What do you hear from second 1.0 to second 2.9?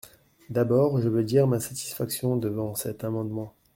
veux dire ma satisfaction devant